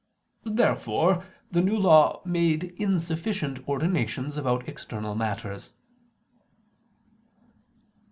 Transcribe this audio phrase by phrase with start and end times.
[0.49, 5.73] Therefore the New Law made insufficient ordinations about external matters.